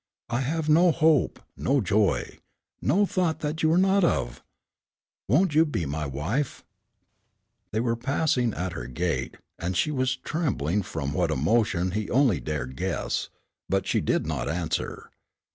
[0.31, 2.39] I have no hope, no joy,
[2.81, 4.43] no thought that you are not of.
[5.27, 6.63] Won't you be my wife?"
[7.69, 12.39] They were pausing at her gate, and she was trembling from what emotion he only
[12.39, 13.29] dared guess.
[13.69, 15.11] But she did not answer.